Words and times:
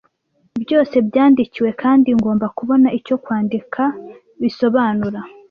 Byose 0.63 0.95
byandikiwe, 1.07 1.69
kandi 1.81 2.07
ngomba 2.19 2.45
kubona 2.57 2.87
icyo 2.99 3.15
kwandika 3.23 3.81
bisobanura. 4.41 5.19